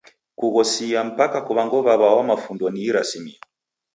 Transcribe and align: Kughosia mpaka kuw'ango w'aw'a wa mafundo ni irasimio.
Kughosia 0.37 0.99
mpaka 1.09 1.37
kuw'ango 1.45 1.77
w'aw'a 1.85 2.09
wa 2.17 2.23
mafundo 2.29 2.65
ni 2.69 2.81
irasimio. 2.89 3.39